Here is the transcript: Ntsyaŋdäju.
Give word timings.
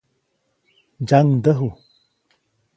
Ntsyaŋdäju. 1.01 1.69